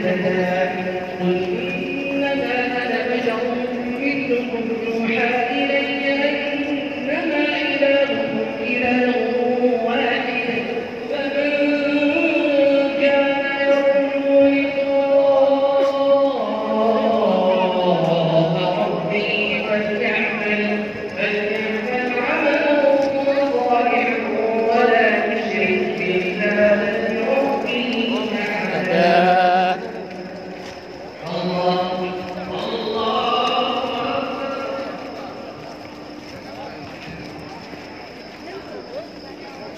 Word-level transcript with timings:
Thank 0.00 0.24
you. 0.24 0.71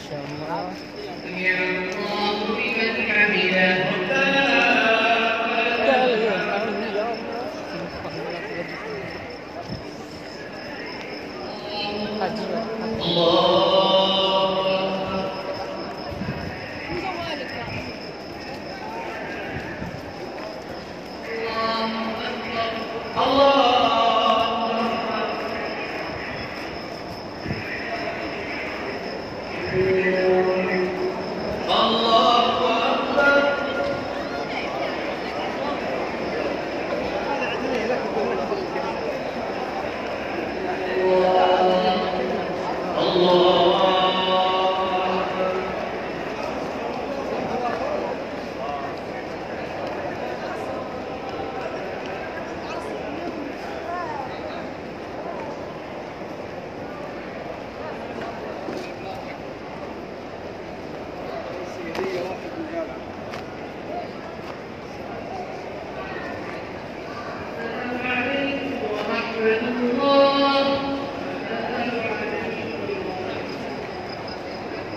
masyaallah 0.05 0.69
ya 1.33 1.57
Allahu 13.05 13.25
Allah. 13.25 13.44
الله 42.99 43.64
bendiga. 61.97 62.24